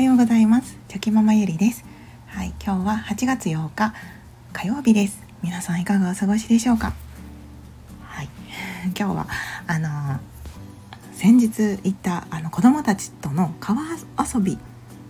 [0.00, 0.78] はようございます。
[0.88, 1.84] チョキママゆりです。
[2.26, 3.92] はい今日は8月8日
[4.50, 5.22] 火曜日です。
[5.42, 6.94] 皆さんいかがお過ごしでしょうか？
[8.00, 8.28] はい
[8.98, 9.26] 今日は
[9.66, 10.18] あのー、
[11.12, 14.58] 先日行ったあの子供たちとの川遊び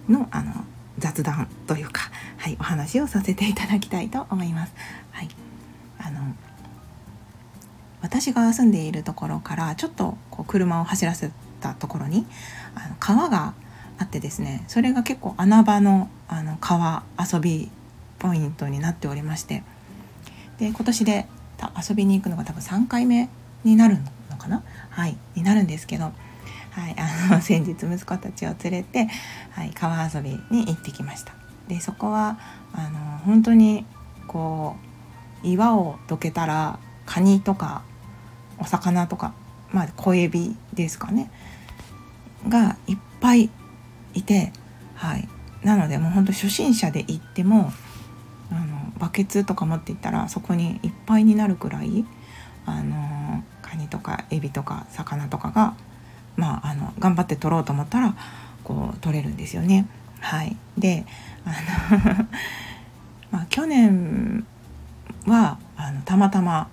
[0.08, 0.64] のあの
[0.98, 4.72] 雑談というかはいお話をさせていただきたいと思います。
[5.12, 5.28] はい
[6.00, 6.34] あの
[8.02, 12.26] 私が住んでいるところからちょっとこう車を走らせたところに
[12.74, 13.54] あの川が
[14.00, 17.70] あってですねそれが結構穴場のあの川遊び
[18.18, 19.62] ポイントになっておりまして
[20.58, 21.26] で今年で
[21.88, 23.28] 遊びに行くのが多分3回目
[23.62, 23.98] になる
[24.30, 24.62] のかな？
[24.88, 26.10] はいになるんですけど、は
[26.88, 29.08] い、あの 先日息子たちを連れて、
[29.50, 31.34] はい、川遊びに行ってきました。
[31.68, 32.38] でそこは
[32.72, 33.84] あの本当に
[34.26, 34.76] こ
[35.44, 37.82] う岩をどけたらカニとか
[38.58, 39.34] お魚とか
[39.72, 41.30] まあ小エビですかね？
[42.48, 43.50] がいっぱい
[44.14, 44.52] いて、
[44.94, 45.28] はい、
[45.62, 47.72] なのでもうほんと初心者で行っても
[48.50, 52.04] あのバケツとか持っていったらそこにいっぱいになるくらい
[52.66, 55.74] あのカニとかエビとか魚とかが、
[56.36, 58.16] まあ、あの頑張って取ろうと思ったら
[58.64, 59.86] こう取れるんですよね。
[60.20, 61.06] はい、で
[61.44, 61.50] あ
[61.94, 62.26] の
[63.32, 64.44] まあ、去年
[65.26, 66.68] はあのたまたま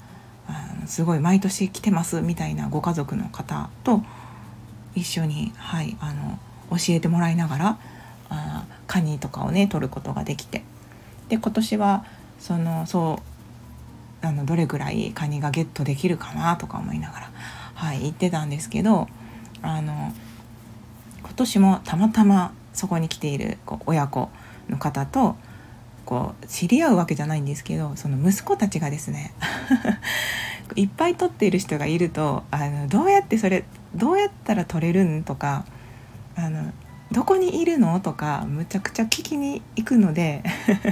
[0.47, 4.01] あのすごい毎年来てますみたいなご家族の方と
[4.95, 6.39] 一緒に、はい、あの
[6.69, 7.79] 教えてもらいながら
[8.29, 10.63] あカニとかをね取ることができて。
[11.29, 12.05] で今年は
[12.39, 13.21] そのそ
[14.23, 17.31] うあのどれぐらいカニがゲットできるかなとか思いながら、
[17.75, 19.07] はい、行ってたんですけど
[19.61, 20.13] あの
[21.21, 24.29] 今年もたまたまそこに来ているこう親子
[24.69, 25.35] の方と
[26.05, 29.33] こう知り合うわけじゃないんですけどその息子たちがですね
[30.75, 35.65] いっぱい撮っている人がいるとあのどうやってそれどうやったら撮れるんとか
[36.37, 36.71] あの
[37.11, 37.99] どこにいるの？
[37.99, 40.43] とかむちゃくちゃ聞きに行くので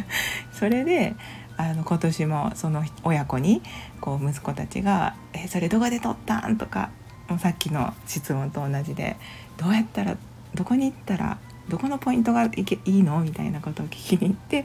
[0.52, 1.16] それで
[1.58, 3.62] あの今年もその親子に
[4.02, 6.90] こう息子たちが「えそれどこで撮ったん?」とか
[7.30, 9.18] もうさっきの質問と同じで
[9.58, 10.18] 「どうやったら
[10.54, 11.38] どこに行ったら
[11.70, 14.64] どこのポイントがいけいいの?」みたいなことを聞きに行って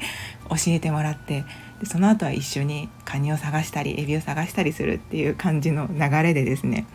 [0.48, 1.44] 教えてもらって
[1.80, 6.86] でその後は一緒にカニを探したりエビを探したりするっていう感じの流れでですね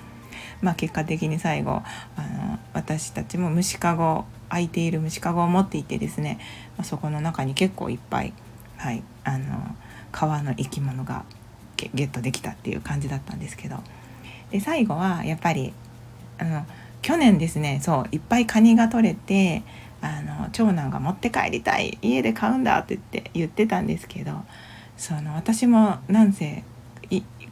[0.62, 1.82] まあ、結果的に最後
[2.16, 6.40] あの私たちも虫かご空いている虫かごを持っていてですね、
[6.78, 8.34] まあ、そこの中に結構いっぱい、
[8.78, 9.76] はい、あの
[10.12, 11.26] 川の生き物が
[11.78, 13.78] ゲットできたっていう感じだったんですけど。
[14.52, 15.74] で最後はやっぱり
[16.38, 16.66] あの
[17.02, 19.64] 去年ですねそういっぱいカニが取れて
[20.02, 24.32] あの長男が持って帰りたい家で買うんだって言って言ってたんですけど
[24.98, 26.64] その私もなんせ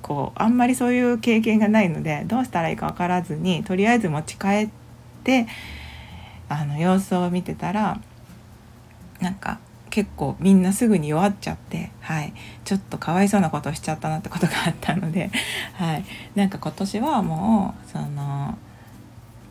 [0.03, 4.69] こうあんまりそういう経験がないのでどうしたらいいか分からずにとりあえず持ち帰っ
[5.23, 5.47] て
[6.49, 7.99] あの様子を見てたら
[9.21, 9.59] なんか
[9.89, 12.33] 結構みんなすぐに弱っちゃって、はい、
[12.65, 15.29] ちょっとかわいそうなことをしちゃったなってことがあったので、
[15.75, 18.57] はい、なんか今年はもうその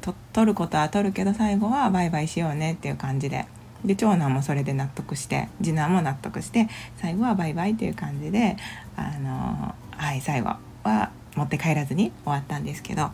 [0.01, 3.47] と取ることは取るけど最後はバイバイしようねっていう感じで。
[3.85, 8.57] で長男もそれで納得して次男も納得して最後はバイバイっていう感じで
[8.97, 13.13] あのはい最後は持って帰らずに終わったんですけどは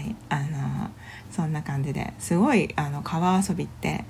[0.00, 0.90] いあの
[1.30, 4.04] そんな感じですごいあの川遊びって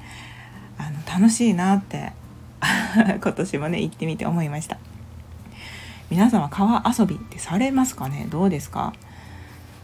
[0.79, 2.13] あの楽しいなって
[3.23, 4.79] 今年もね行ってみて思いました。
[6.11, 8.27] 皆様川遊びってされますかね？
[8.31, 8.95] どうですか？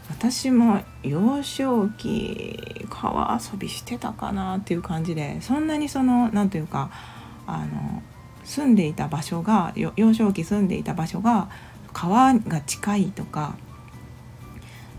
[0.09, 6.89] 私も幼少期川遊びしてたかなっていう感じでそんなにその何ていうか
[7.47, 8.01] あの
[8.43, 11.47] 住んでいた場所が幼少期住んでいた場所が
[11.95, 13.55] 川が近いとか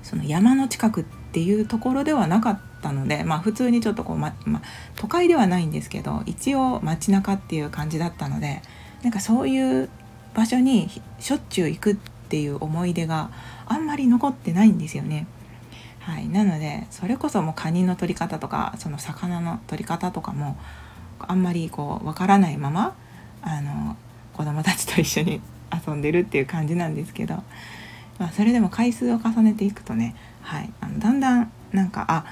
[0.03, 4.63] その山の近くっていうところではなかったのでまあ普通にちょっとこう、まま、
[4.97, 8.63] 都会ではないんですけど一応街中っていう感じだったので
[9.03, 9.91] なんかそういう
[10.33, 10.89] 場所に
[11.21, 11.97] しょっちゅう行くっ
[12.29, 13.31] ていう思い出が
[13.67, 15.27] あんまり残ってないんですよね。
[16.01, 20.57] はい、なのでそれこそもうカニの取り方とかその魚の取り方とかも
[21.19, 22.95] あんまりこうわからないまま
[23.43, 23.97] あの
[24.33, 25.41] 子供たちと一緒に
[25.87, 27.35] 遊んでるっていう感じなんですけど、
[28.19, 32.25] まあ、それでも回数を重ねていくとね、はい、あのだんだんなんかあ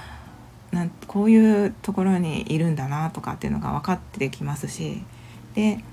[0.72, 5.02] なんこういうところにいるんだなとかっていうのが分かってきますし
[5.54, 5.84] で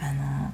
[0.00, 0.52] あの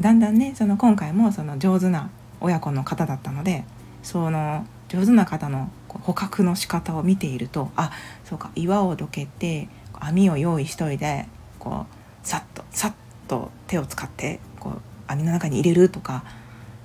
[0.00, 3.64] だんだんねその今回もその上手な親子の方だったので
[4.02, 7.92] その上手な方の捕獲の仕方を見ているとあ
[8.24, 11.26] そうか岩をどけて網を用意しといて
[11.58, 12.94] こうさっとさっ
[13.26, 16.24] と手を使ってこう網の中に入れるとか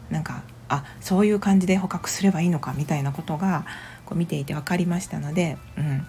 [0.09, 3.65] なんかあそういう感じで捕獲すればいいのかみたいなことが
[4.05, 6.05] こう見ていて分かりましたので、うん、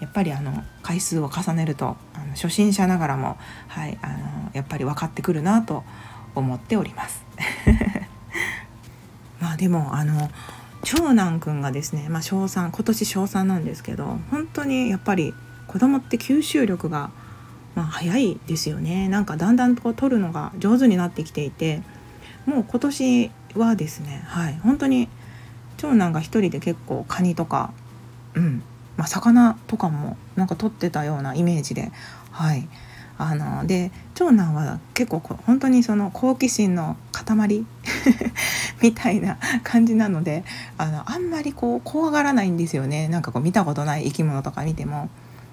[0.00, 3.36] やっぱりあの回数を重ねるとあの初心者ながらも、
[3.68, 5.84] はい、あのやっぱり分かってくるなと
[6.34, 7.24] 思っております。
[9.40, 10.30] まあでもあの
[10.84, 15.34] 長男くんがですね、まあ、小3今年小3なんですけど本当にやっぱり
[15.68, 17.10] 子供って吸収力が、
[17.74, 19.08] まあ、早いですよね。
[19.08, 21.82] なんかだんだんと取るのが上手になってきていて
[22.46, 25.08] もう今年はですねはい本当に
[25.76, 27.72] 長男が一人で結構カニとか
[28.34, 28.62] うん
[28.96, 31.92] まあ、魚とかもなんか取ってたようなイメージで
[32.30, 32.68] はい
[33.18, 37.64] あので長男は結構本当にその好奇心の塊
[38.82, 40.44] みたいな感じなので
[40.76, 43.08] あのあんまりこう怖がらないんですよね。
[43.08, 45.08] なんかこう見たことない生き物とか見ても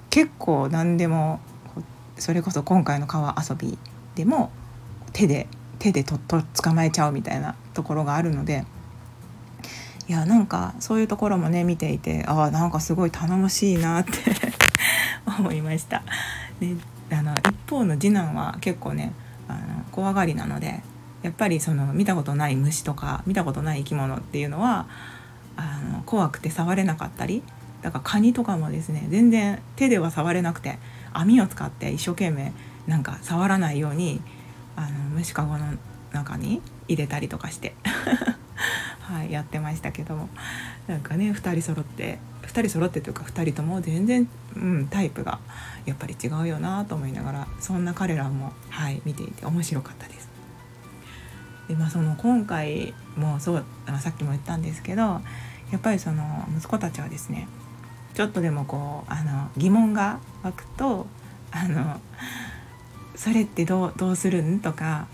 [0.10, 1.40] 結構何でも
[2.20, 3.78] それこそ今回の川遊び
[4.16, 4.52] でも
[5.14, 5.48] 手で
[5.80, 8.66] 手でとっと捕まえちゃうみたいなところがあるので
[10.08, 14.12] いやなんかそういうところもね見ていてああなんかすごい頼もしいなって
[15.26, 16.04] 思いました。
[16.60, 16.76] で
[17.12, 19.14] あの一方の次男は結構ね
[19.48, 19.60] あの
[19.92, 20.82] 怖がりなので
[21.22, 24.88] やっぱりその見たことない虫とか見たことない生き物っていうのは
[25.56, 27.44] あの怖くて触れなかったり
[27.82, 30.80] だからカニとかもですね全然手では触れなくて
[31.14, 32.52] 網を使って一生懸命
[32.88, 34.22] なんか触らないように
[34.76, 35.66] あの虫かごの
[36.12, 37.76] 中に入れたりとかして
[39.02, 40.30] はい、やってましたけども
[40.88, 45.40] なんかね2人揃って2人揃ってというか2人とも全然、うん、タイプが
[45.86, 50.30] やっぱり違うよなと思いながらそんな彼らも、はい、見ていて面白かったです。
[51.68, 53.66] でまあ、その今回もそう
[54.00, 55.22] さっきも言ったんですけどや
[55.78, 57.48] っぱりその息子たちはですね
[58.14, 61.08] ちょっとでもこうあの疑問が湧くと
[61.52, 62.00] あの
[63.16, 65.08] それってどうどうするんとか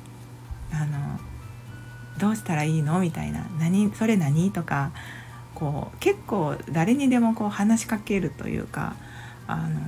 [0.71, 1.19] あの
[2.19, 4.92] どうしたらいいのみたいな何それ何とか
[5.53, 8.95] こう結構誰にでもこう話しかけるというか
[9.47, 9.80] あの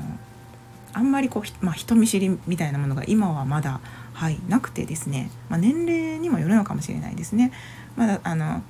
[0.93, 3.81] あんまりこう、まあ、人見知りみたいなものが今はまだ、
[4.13, 7.51] はい、なくてですね、まあ、年齢にもよるのかもしれないですね。
[7.95, 8.63] まだあの思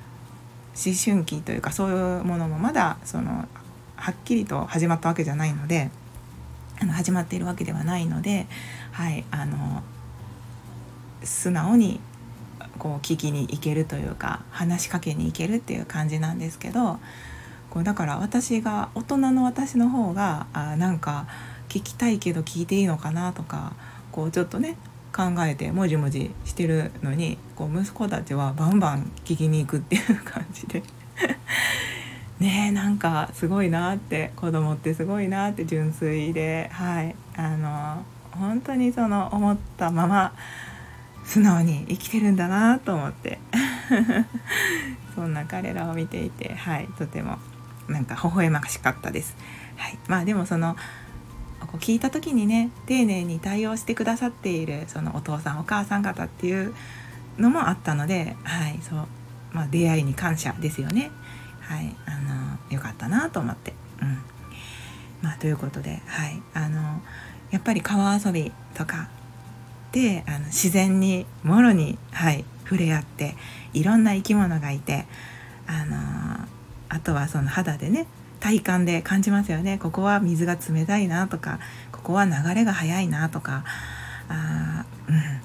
[1.04, 3.48] 春期というかそういうものもまだその
[3.98, 5.90] はっきりと始まったわけじゃないので
[6.80, 8.48] あの始まっているわけではないので、
[8.92, 9.84] はい、あの
[11.24, 12.00] 素直に
[12.78, 17.00] こう聞きに行けるというか話しかけに行けるっていう感じなんですけど
[17.70, 21.28] こうだから私が大人の私の方があなんか
[21.70, 23.74] 聞きたいけど聞いていいのかなとか
[24.12, 24.78] こうちょっとね
[25.14, 30.84] 考えてもじもじしてるのにこう息子たちはバンバン聞きに行くっていう感じで。
[32.40, 40.34] ねえなんかすごいなって子供ってすごいなって純粋ではいあの本当にその思ったまま
[41.26, 43.40] 素直に生きてるんだなと思って
[45.16, 47.40] そんな彼らを見ていてはいとても
[47.88, 49.36] なんか微笑ましかったです。
[49.78, 50.76] はい、まあでもその
[51.62, 56.74] こう聞いた時にね丁寧に対応してくださっているそのお父さんお母さん方っていう
[57.38, 59.08] のもあったので、はいそう
[59.54, 61.12] まあ、出会いに感謝ですよね。
[61.68, 62.12] はい、あ
[62.72, 63.74] のよかったなと思って。
[64.02, 64.18] うん。
[65.22, 67.02] まあ、ということで、はい、あの
[67.52, 69.10] やっぱり川遊びとか
[69.92, 73.36] であの自然にもろに、はい、触れ合って
[73.74, 75.06] いろんな生き物がいて
[75.66, 76.48] あの
[76.90, 78.08] あとはその肌でね
[78.40, 79.80] 体感で感じますよね。
[79.80, 81.60] ここは水が冷たいなとか
[81.92, 83.66] ここは流れが速いなとか
[84.30, 85.37] あ、うん、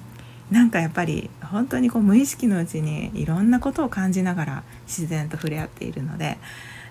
[0.53, 6.37] なんかやっぱり本当にこう無意識のうちにいろんなことを感じながら自然と触れ合っているので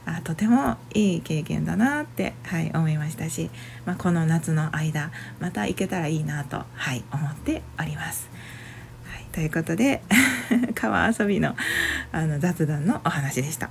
[0.04, 3.50] あとてもいい経験だなって、はい、思いましたし、
[3.86, 8.28] まあ、この夏の間また行けたらいいなと、はい、思っております。
[9.04, 10.02] はい、ということで
[10.74, 11.54] 川遊びの
[12.10, 13.70] あの雑談のお話でした。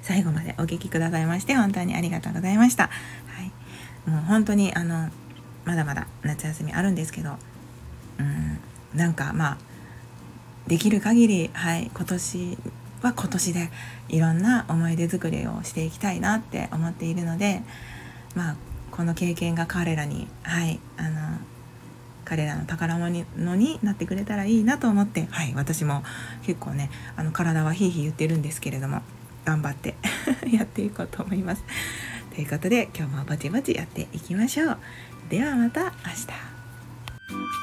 [0.00, 2.84] 最後までお聞きくださいまして本当にありがとうございました。
[2.84, 2.90] は
[4.06, 5.10] い、もう本当にあの
[5.66, 7.36] まだまだ夏休みあるんですけど、
[8.18, 8.49] うん、
[8.94, 9.58] なんかまあ
[10.66, 12.58] できる限り、はい、今年
[13.02, 13.70] は今年で
[14.08, 17.62] いろんな思い出作りをしていきたいなって思っているので
[18.34, 18.56] まあ
[18.90, 21.38] この経験が彼らにはいあの
[22.24, 23.08] 彼らの宝物
[23.56, 26.02] になってくれたらいいなと思ってはい私も
[26.42, 29.02] 結構ねあの体はひいひい言ってるんですけれども
[29.44, 29.96] 頑張って
[30.52, 31.64] やっていこうと思います。
[32.34, 34.78] ということで今日もぼちぼちやっていきましょう。
[35.28, 37.59] ではまた明日。